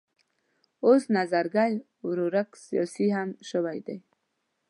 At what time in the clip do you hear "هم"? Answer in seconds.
3.15-3.29